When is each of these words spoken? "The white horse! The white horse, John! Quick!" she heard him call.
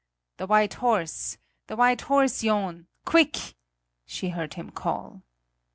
"The 0.37 0.47
white 0.47 0.73
horse! 0.73 1.37
The 1.67 1.75
white 1.75 2.01
horse, 2.01 2.41
John! 2.41 2.87
Quick!" 3.05 3.53
she 4.07 4.29
heard 4.29 4.55
him 4.55 4.71
call. 4.71 5.21